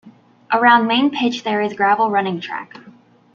Around 0.51 0.87
main 0.87 1.11
pitch 1.11 1.43
there 1.43 1.61
is 1.61 1.73
gravel 1.75 2.09
running 2.09 2.39
track. 2.41 2.73